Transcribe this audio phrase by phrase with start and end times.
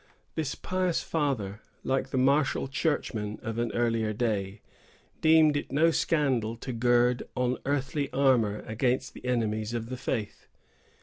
[0.33, 4.61] This pious father, like the martial churchmen of an earlier day,
[5.21, 10.47] deemed it no scandal to gird on earthly armor against the enemies of the faith.